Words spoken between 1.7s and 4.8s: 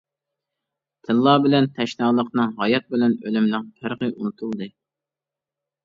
تەشنالىقنىڭ، ھايات بىلەن ئۆلۈمنىڭ پەرقى ئۇنتۇلدى.